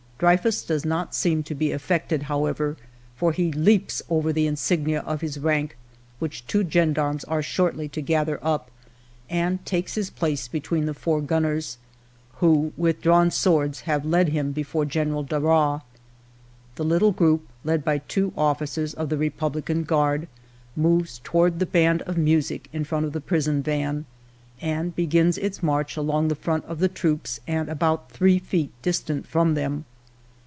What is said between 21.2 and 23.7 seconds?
toward the band of music in front of the prison